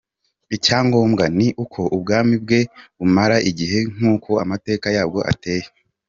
[0.55, 2.59] Icya ngombwa ni uko ubwami bwe
[2.97, 5.67] bumara igihe, nk’uko amateka yabwo ateye.